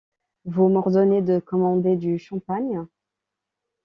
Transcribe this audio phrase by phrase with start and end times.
[0.45, 2.87] Vous m’ordonnez de commander du champagne.